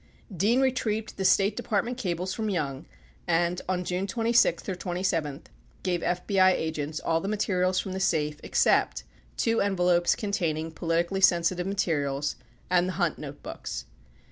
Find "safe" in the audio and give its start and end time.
7.99-8.39